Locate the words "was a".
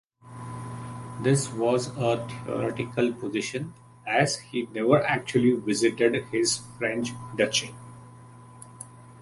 1.53-2.27